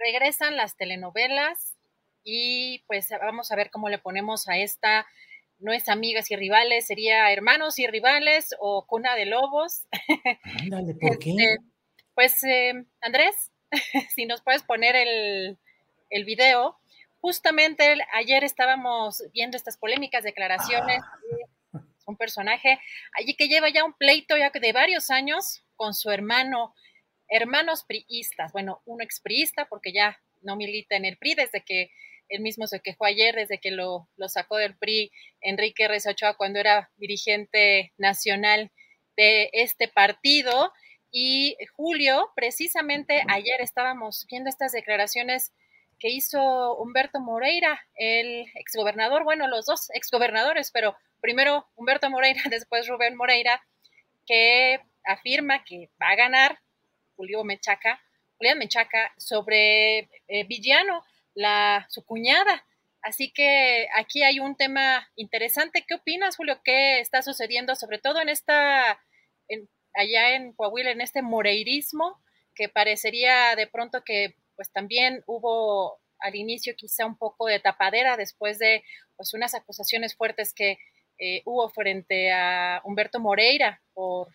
[0.00, 1.76] Regresan las telenovelas
[2.24, 5.06] y pues vamos a ver cómo le ponemos a esta,
[5.58, 9.86] no es amigas y rivales, sería hermanos y rivales o cuna de lobos.
[10.60, 11.30] Ándale, ¿por qué?
[11.30, 11.56] Este,
[12.14, 13.52] pues eh, Andrés,
[14.14, 15.58] si nos puedes poner el,
[16.10, 16.78] el video.
[17.20, 21.02] Justamente ayer estábamos viendo estas polémicas declaraciones
[21.72, 22.80] de un personaje
[23.12, 26.74] allí que lleva ya un pleito ya de varios años con su hermano
[27.30, 31.90] hermanos priistas, bueno, uno expriista porque ya no milita en el PRI desde que
[32.28, 35.98] él mismo se quejó ayer, desde que lo, sacó del PRI Enrique R.
[36.06, 38.70] Ochoa cuando era dirigente nacional
[39.16, 40.72] de este partido.
[41.10, 45.52] Y Julio, precisamente ayer estábamos viendo estas declaraciones
[45.98, 52.86] que hizo Humberto Moreira, el exgobernador, bueno, los dos exgobernadores, pero primero Humberto Moreira, después
[52.86, 53.62] Rubén Moreira,
[54.24, 56.58] que afirma que va a ganar
[57.20, 58.00] Julio Mechaca,
[58.38, 61.04] Julián Mechaca, sobre eh, Villano,
[61.34, 62.64] la, su cuñada.
[63.02, 65.84] Así que aquí hay un tema interesante.
[65.86, 66.62] ¿Qué opinas, Julio?
[66.64, 68.98] ¿Qué está sucediendo, sobre todo en esta,
[69.92, 72.22] allá en Coahuila, en este moreirismo,
[72.54, 78.16] que parecería de pronto que pues también hubo al inicio quizá un poco de tapadera
[78.16, 78.82] después de
[79.16, 80.78] pues unas acusaciones fuertes que
[81.18, 84.28] eh, hubo frente a Humberto Moreira por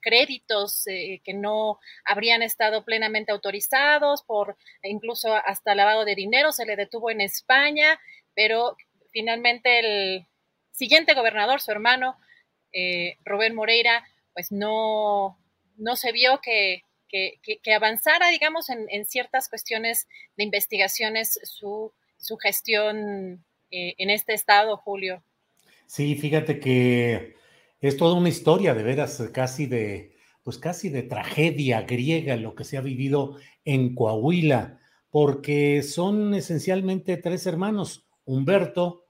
[0.00, 6.66] créditos eh, que no habrían estado plenamente autorizados, por incluso hasta lavado de dinero, se
[6.66, 7.98] le detuvo en España,
[8.34, 8.76] pero
[9.10, 10.26] finalmente el
[10.70, 12.16] siguiente gobernador, su hermano,
[12.72, 15.38] eh, Rubén Moreira, pues no,
[15.76, 16.82] no se vio que,
[17.74, 25.22] avanzara, digamos, en, ciertas cuestiones de investigaciones su, su gestión en este estado, Julio.
[25.86, 27.36] Sí, fíjate que
[27.88, 32.64] es toda una historia de veras, casi de, pues casi de tragedia griega lo que
[32.64, 34.78] se ha vivido en Coahuila,
[35.10, 39.04] porque son esencialmente tres hermanos, Humberto,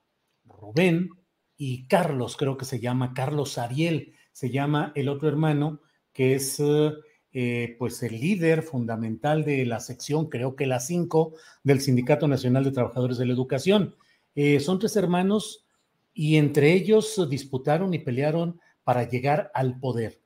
[0.44, 1.10] Rubén
[1.56, 5.80] y Carlos, creo que se llama Carlos Ariel, se llama el otro hermano,
[6.12, 11.80] que es eh, pues el líder fundamental de la sección, creo que la 5, del
[11.80, 13.94] Sindicato Nacional de Trabajadores de la Educación.
[14.34, 15.64] Eh, son tres hermanos
[16.12, 20.20] y entre ellos disputaron y pelearon para llegar al poder.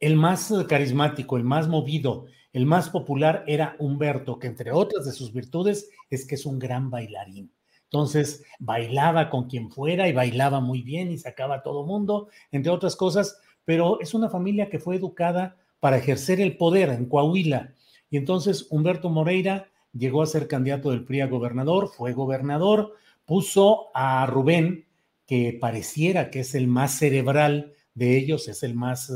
[0.00, 5.12] El más carismático, el más movido, el más popular era Humberto, que entre otras de
[5.12, 7.52] sus virtudes es que es un gran bailarín.
[7.84, 12.72] Entonces, bailaba con quien fuera y bailaba muy bien y sacaba a todo mundo, entre
[12.72, 17.74] otras cosas, pero es una familia que fue educada para ejercer el poder en Coahuila.
[18.10, 22.94] Y entonces Humberto Moreira llegó a ser candidato del PRI a gobernador, fue gobernador,
[23.26, 24.86] puso a Rubén,
[25.26, 29.14] que pareciera que es el más cerebral de ellos, es el más eh,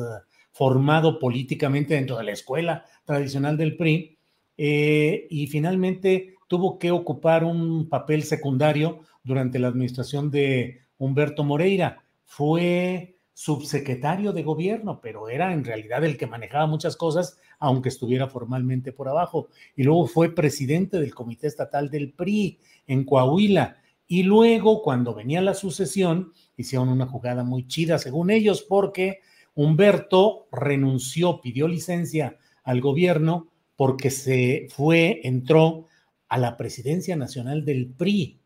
[0.52, 4.19] formado políticamente dentro de la escuela tradicional del PRI,
[4.56, 12.02] eh, y finalmente tuvo que ocupar un papel secundario durante la administración de Humberto Moreira.
[12.25, 18.26] Fue subsecretario de gobierno, pero era en realidad el que manejaba muchas cosas, aunque estuviera
[18.26, 19.49] formalmente por abajo.
[19.76, 22.58] Y luego fue presidente del Comité Estatal del PRI
[22.88, 23.76] en Coahuila
[24.08, 29.20] y luego, cuando venía la sucesión, hicieron una jugada muy chida, según ellos, porque
[29.55, 35.84] Humberto renunció, pidió licencia al gobierno porque se fue, entró
[36.28, 38.40] a la presidencia nacional del PRI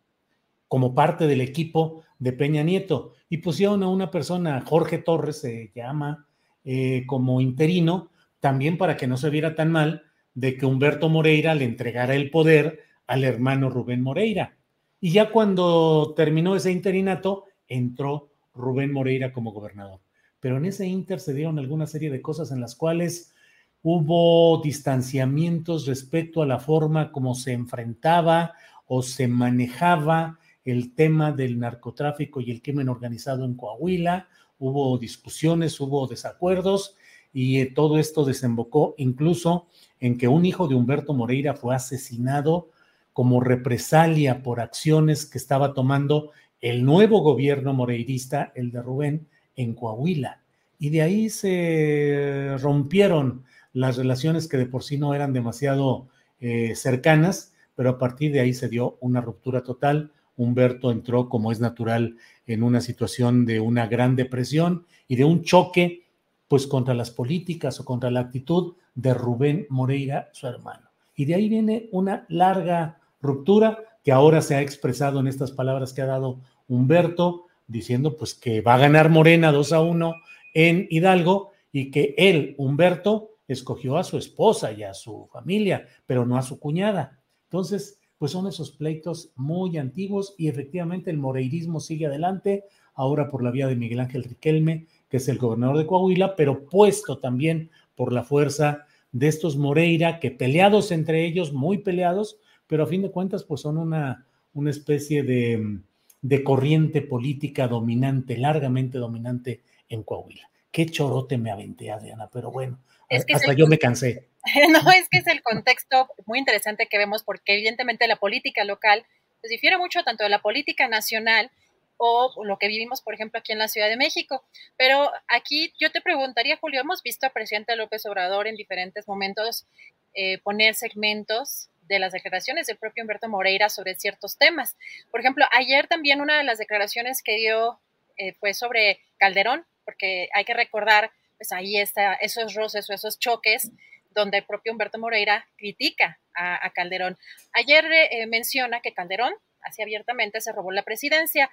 [0.66, 5.70] como parte del equipo de Peña Nieto y pusieron a una persona, Jorge Torres se
[5.74, 6.26] llama,
[6.64, 8.10] eh, como interino,
[8.40, 10.02] también para que no se viera tan mal
[10.34, 14.56] de que Humberto Moreira le entregara el poder al hermano Rubén Moreira.
[15.04, 20.00] Y ya cuando terminó ese interinato, entró Rubén Moreira como gobernador.
[20.38, 23.34] Pero en ese inter se dieron alguna serie de cosas en las cuales
[23.82, 28.52] hubo distanciamientos respecto a la forma como se enfrentaba
[28.86, 34.28] o se manejaba el tema del narcotráfico y el crimen organizado en Coahuila,
[34.60, 36.94] hubo discusiones, hubo desacuerdos
[37.32, 39.66] y eh, todo esto desembocó incluso
[39.98, 42.70] en que un hijo de Humberto Moreira fue asesinado
[43.12, 46.30] como represalia por acciones que estaba tomando
[46.60, 50.40] el nuevo gobierno moreirista, el de Rubén, en Coahuila.
[50.78, 56.08] Y de ahí se rompieron las relaciones que de por sí no eran demasiado
[56.40, 60.12] eh, cercanas, pero a partir de ahí se dio una ruptura total.
[60.36, 62.16] Humberto entró, como es natural,
[62.46, 66.06] en una situación de una gran depresión y de un choque,
[66.48, 70.90] pues contra las políticas o contra la actitud de Rubén Moreira, su hermano.
[71.14, 75.92] Y de ahí viene una larga ruptura que ahora se ha expresado en estas palabras
[75.92, 80.14] que ha dado Humberto, diciendo pues que va a ganar Morena 2 a 1
[80.54, 86.26] en Hidalgo y que él, Humberto, escogió a su esposa y a su familia, pero
[86.26, 87.20] no a su cuñada.
[87.44, 92.64] Entonces, pues son esos pleitos muy antiguos y efectivamente el moreirismo sigue adelante,
[92.94, 96.66] ahora por la vía de Miguel Ángel Riquelme, que es el gobernador de Coahuila, pero
[96.66, 102.38] puesto también por la fuerza de estos Moreira, que peleados entre ellos, muy peleados,
[102.72, 104.24] pero a fin de cuentas, pues son una,
[104.54, 105.80] una especie de,
[106.22, 109.60] de corriente política dominante, largamente dominante
[109.90, 110.48] en Coahuila.
[110.70, 112.78] Qué chorote me aventé, Adriana, pero bueno,
[113.10, 114.30] hasta yo me cansé.
[114.70, 119.04] No, es que es el contexto muy interesante que vemos porque evidentemente la política local
[119.42, 121.50] pues, difiere mucho tanto de la política nacional
[121.98, 124.42] o lo que vivimos, por ejemplo, aquí en la Ciudad de México.
[124.78, 129.66] Pero aquí yo te preguntaría, Julio, hemos visto al presidente López Obrador en diferentes momentos
[130.14, 134.76] eh, poner segmentos de las declaraciones del propio Humberto Moreira sobre ciertos temas.
[135.10, 137.80] Por ejemplo, ayer también una de las declaraciones que dio
[138.16, 143.18] eh, fue sobre Calderón, porque hay que recordar, pues ahí está esos roces o esos
[143.18, 143.70] choques
[144.10, 147.18] donde el propio Humberto Moreira critica a, Calderón.
[147.52, 151.50] Ayer eh, menciona que Calderón, así abiertamente, se robó la presidencia.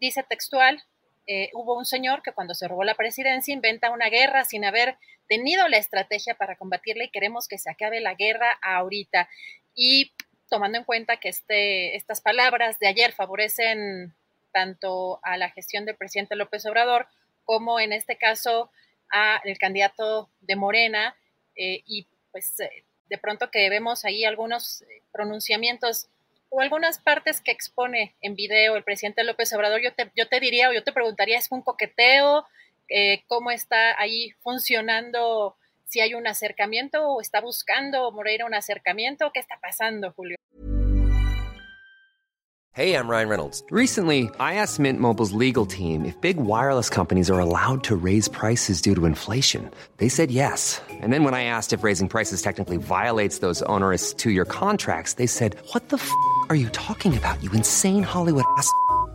[0.00, 0.82] Dice textual,
[1.26, 4.96] eh, hubo un señor que cuando se robó la presidencia inventa una guerra sin haber
[5.28, 9.28] tenido la estrategia para combatirla y queremos que se acabe la guerra ahorita.
[9.76, 10.10] Y
[10.48, 14.14] tomando en cuenta que este, estas palabras de ayer favorecen
[14.52, 17.06] tanto a la gestión del presidente López Obrador
[17.44, 18.70] como en este caso
[19.10, 21.14] al candidato de Morena
[21.56, 26.08] eh, y pues eh, de pronto que vemos ahí algunos eh, pronunciamientos
[26.48, 30.40] o algunas partes que expone en video el presidente López Obrador, yo te, yo te
[30.40, 32.46] diría o yo te preguntaría, ¿es un coqueteo?
[33.26, 35.56] ¿Cómo está ahí funcionando
[35.96, 39.30] si hay un acercamiento o está buscando Moreira un acercamiento.
[39.32, 40.36] ¿Qué está pasando, Julio?
[42.74, 43.64] Hey, I'm Ryan Reynolds.
[43.70, 48.28] Recently, I asked Mint Mobile's legal team if big wireless companies are allowed to raise
[48.28, 49.70] prices due to inflation.
[49.96, 50.82] They said yes.
[51.00, 55.26] And then when I asked if raising prices technically violates those onerous two-year contracts, they
[55.26, 56.10] said, "What the f***
[56.50, 57.42] are you talking about?
[57.42, 58.70] You insane Hollywood ass."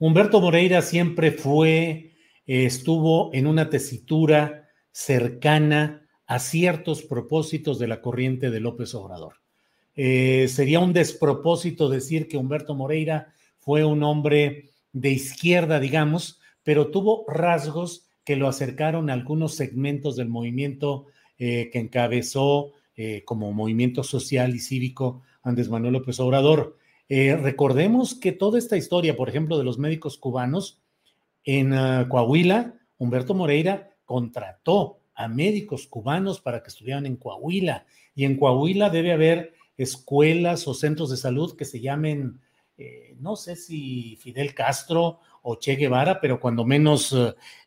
[0.00, 2.14] Humberto Moreira siempre fue,
[2.46, 9.34] eh, estuvo en una tesitura cercana a ciertos propósitos de la corriente de López Obrador.
[9.94, 16.90] Eh, sería un despropósito decir que Humberto Moreira fue un hombre de izquierda, digamos, pero
[16.90, 22.72] tuvo rasgos que lo acercaron a algunos segmentos del movimiento eh, que encabezó
[23.24, 26.76] como movimiento social y cívico Andrés Manuel López Obrador.
[27.10, 30.80] Recordemos que toda esta historia, por ejemplo, de los médicos cubanos
[31.44, 37.86] en uh, Coahuila, Humberto Moreira contrató a médicos cubanos para que estudiaran en Coahuila.
[38.14, 42.40] Y en Coahuila debe haber escuelas o centros de salud que se llamen,
[42.76, 47.16] eh, no sé si Fidel Castro o Che Guevara, pero cuando menos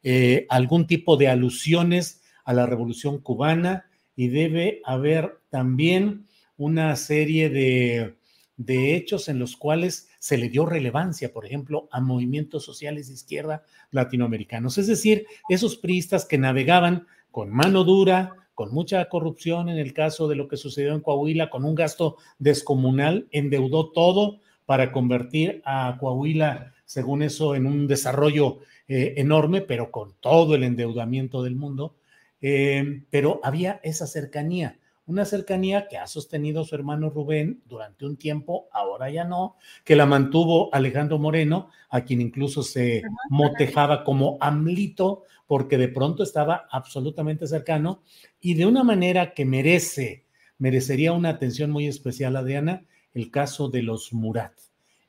[0.03, 3.85] eh, algún tipo de alusiones a la revolución cubana
[4.15, 8.15] y debe haber también una serie de,
[8.57, 13.15] de hechos en los cuales se le dio relevancia, por ejemplo, a movimientos sociales de
[13.15, 14.77] izquierda latinoamericanos.
[14.77, 20.27] Es decir, esos priistas que navegaban con mano dura, con mucha corrupción en el caso
[20.27, 25.97] de lo que sucedió en Coahuila, con un gasto descomunal, endeudó todo para convertir a
[25.99, 31.95] Coahuila, según eso, en un desarrollo eh, enorme, pero con todo el endeudamiento del mundo.
[32.41, 38.15] Eh, pero había esa cercanía, una cercanía que ha sostenido su hermano Rubén durante un
[38.15, 44.37] tiempo, ahora ya no, que la mantuvo Alejandro Moreno, a quien incluso se motejaba como
[44.39, 48.01] Amlito, porque de pronto estaba absolutamente cercano
[48.39, 50.25] y de una manera que merece,
[50.57, 54.53] merecería una atención muy especial, Adriana, el caso de los Murat.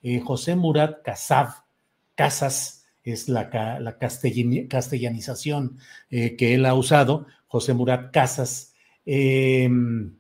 [0.02, 1.48] Eh, José Murat Casab,
[2.14, 5.78] Casas, es la, la castellanización
[6.10, 8.74] eh, que él ha usado, José Murat Casas,
[9.06, 10.16] em,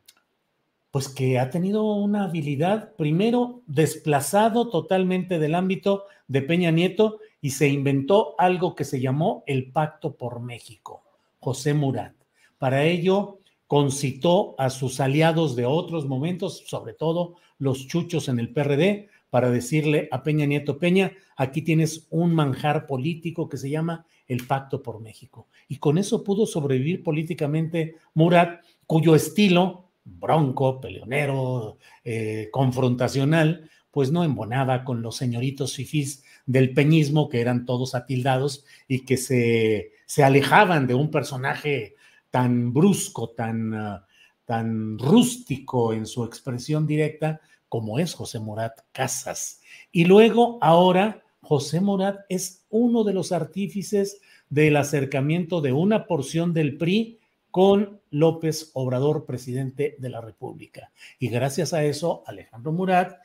[0.90, 7.50] pues que ha tenido una habilidad, primero, desplazado totalmente del ámbito de Peña Nieto y
[7.50, 11.02] se inventó algo que se llamó el Pacto por México,
[11.40, 12.14] José Murat.
[12.58, 18.52] Para ello, concitó a sus aliados de otros momentos, sobre todo los chuchos en el
[18.52, 24.06] PRD, para decirle a Peña Nieto, Peña, aquí tienes un manjar político que se llama
[24.26, 25.48] el Pacto por México.
[25.68, 34.24] Y con eso pudo sobrevivir políticamente Murat, cuyo estilo, bronco, peleonero, eh, confrontacional, pues no
[34.24, 40.24] embonaba con los señoritos fifís del peñismo, que eran todos atildados y que se, se
[40.24, 41.94] alejaban de un personaje
[42.30, 44.02] tan brusco, tan,
[44.44, 49.60] tan rústico en su expresión directa como es José Morat Casas.
[49.90, 56.54] Y luego, ahora, José Morat es uno de los artífices del acercamiento de una porción
[56.54, 57.18] del PRI
[57.50, 60.90] con López Obrador, presidente de la República.
[61.18, 63.18] Y gracias a eso, Alejandro Murat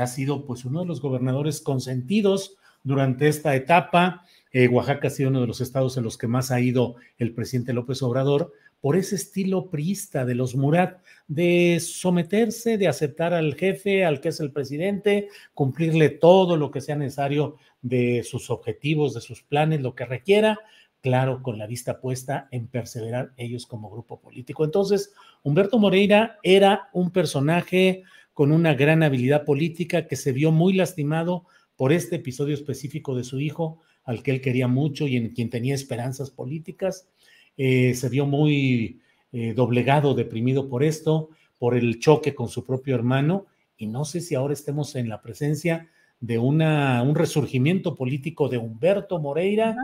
[0.00, 4.24] ha sido pues uno de los gobernadores consentidos durante esta etapa.
[4.52, 7.34] Eh, Oaxaca ha sido uno de los estados en los que más ha ido el
[7.34, 8.52] presidente López Obrador
[8.82, 14.30] por ese estilo priista de los Murat, de someterse, de aceptar al jefe, al que
[14.30, 19.82] es el presidente, cumplirle todo lo que sea necesario de sus objetivos, de sus planes,
[19.82, 20.58] lo que requiera,
[21.00, 24.64] claro, con la vista puesta en perseverar ellos como grupo político.
[24.64, 28.02] Entonces, Humberto Moreira era un personaje
[28.34, 31.46] con una gran habilidad política que se vio muy lastimado
[31.76, 35.50] por este episodio específico de su hijo, al que él quería mucho y en quien
[35.50, 37.08] tenía esperanzas políticas.
[37.56, 39.00] Eh, se vio muy
[39.32, 44.20] eh, doblegado, deprimido por esto, por el choque con su propio hermano, y no sé
[44.20, 45.88] si ahora estemos en la presencia
[46.22, 49.74] de una, un resurgimiento político de Humberto Moreira,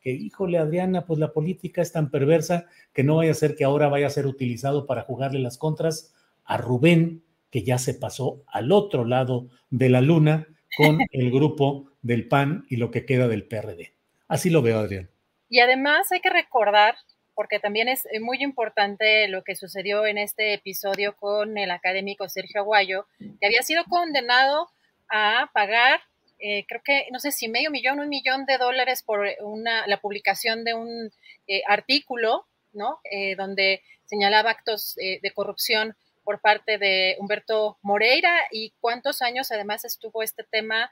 [0.00, 3.64] que híjole Adriana, pues la política es tan perversa que no vaya a ser que
[3.64, 8.44] ahora vaya a ser utilizado para jugarle las contras a Rubén, que ya se pasó
[8.46, 10.46] al otro lado de la luna
[10.76, 13.92] con el grupo del PAN y lo que queda del PRD.
[14.28, 15.10] Así lo veo, Adrián.
[15.48, 16.94] Y además hay que recordar,
[17.40, 22.60] porque también es muy importante lo que sucedió en este episodio con el académico Sergio
[22.60, 24.68] Aguayo, que había sido condenado
[25.08, 26.02] a pagar,
[26.38, 30.02] eh, creo que, no sé si medio millón, un millón de dólares por una, la
[30.02, 31.10] publicación de un
[31.46, 32.44] eh, artículo,
[32.74, 32.98] ¿no?
[33.10, 39.86] Eh, donde señalaba actos de corrupción por parte de Humberto Moreira y cuántos años además
[39.86, 40.90] estuvo este tema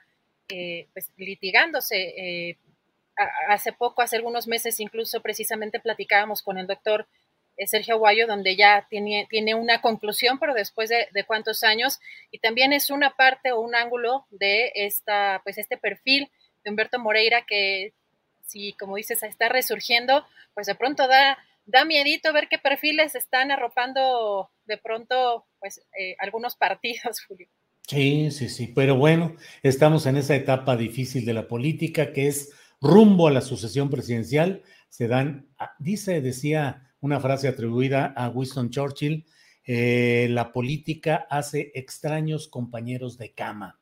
[0.49, 2.57] eh, pues, litigándose.
[3.49, 7.09] Hace poco, hace algunos meses incluso precisamente platicábamos con el doctor
[7.57, 11.99] eh, Sergio Aguayo, donde ya tiene, tiene una conclusión, pero después de, cuántos años,
[12.31, 16.31] y también es una parte o un ángulo de esta, pues este perfil
[16.63, 17.93] de Humberto Moreira que,
[18.47, 23.51] si como dices, está resurgiendo, pues de pronto da da miedito ver qué perfiles están
[23.51, 27.47] arropando de pronto pues eh, algunos partidos, Julio.
[27.87, 32.53] Sí, sí, sí, pero bueno, estamos en esa etapa difícil de la política que es
[32.81, 34.63] rumbo a la sucesión presidencial.
[34.89, 39.27] Se dan, dice, decía una frase atribuida a Winston Churchill,
[39.65, 43.79] eh, la política hace extraños compañeros de cama.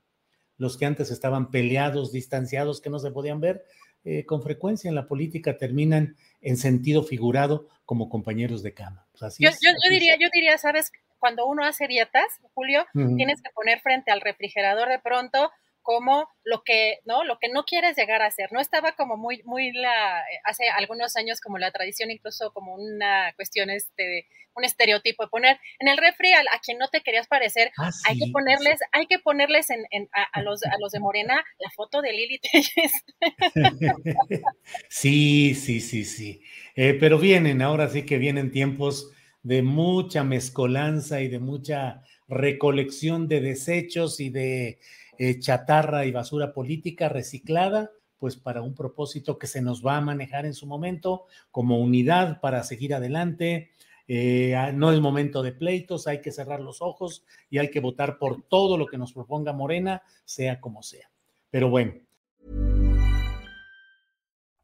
[0.59, 3.65] Los que antes estaban peleados, distanciados, que no se podían ver,
[4.05, 9.07] eh, con frecuencia en la política terminan en sentido figurado como compañeros de cama.
[9.19, 9.51] Pues yo,
[9.91, 14.89] diría, yo diría, sabes, cuando uno hace dietas, Julio, tienes que poner frente al refrigerador
[14.89, 15.51] de pronto
[15.87, 17.23] como lo que, ¿no?
[17.23, 18.53] Lo que no quieres llegar a ser.
[18.53, 23.33] No estaba como muy, muy la, hace algunos años como la tradición, incluso como una
[23.37, 24.27] cuestión, este,
[24.57, 28.19] un estereotipo de poner en el refri a, quien no te querías parecer, ah, hay
[28.19, 32.13] que ponerles, hay que ponerles en, a, los, a los de Morena la foto de
[32.13, 32.93] Lili Telles.
[34.89, 36.43] sí, sí, sí, sí.
[36.75, 39.13] Eh, pero vienen, ahora sí que vienen tiempos
[39.45, 44.81] de mucha mezcolanza y de mucha recolección de desechos y de
[45.19, 50.01] eh, chatarra y basura política reciclada, pues para un propósito que se nos va a
[50.01, 53.71] manejar en su momento como unidad para seguir adelante.
[54.09, 57.81] Eh, ah, no es momento de pleitos, hay que cerrar los ojos y hay que
[57.81, 61.11] votar por todo lo que nos proponga Morena, sea como sea.
[61.51, 61.95] Pero bueno.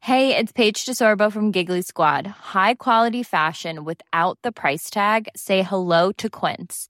[0.05, 2.27] Hey, it's Paige DeSorbo from Giggly Squad.
[2.27, 5.29] High quality fashion without the price tag.
[5.33, 6.89] Say hello to Quince.